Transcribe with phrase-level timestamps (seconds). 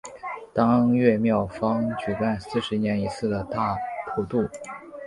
[0.51, 3.77] 当月庙方举行四十年一次的大
[4.15, 4.49] 普度。